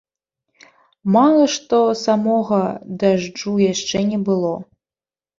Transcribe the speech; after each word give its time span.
Мала 1.15 1.43
што 1.55 1.81
самога 2.05 2.61
дажджу 3.03 3.53
яшчэ 3.73 3.97
не 4.11 4.19
было! 4.31 4.55